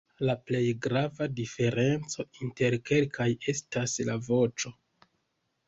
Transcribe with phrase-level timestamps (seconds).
[0.27, 4.77] La plej grava diferenco inter kelkaj estas la voĉo.